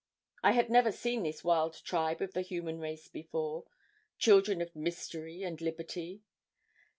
I 0.41 0.53
had 0.53 0.71
never 0.71 0.91
seen 0.91 1.21
this 1.21 1.43
wild 1.43 1.79
tribe 1.83 2.23
of 2.23 2.33
the 2.33 2.41
human 2.41 2.79
race 2.79 3.07
before 3.07 3.65
children 4.17 4.59
of 4.59 4.75
mystery 4.75 5.43
and 5.43 5.61
liberty. 5.61 6.23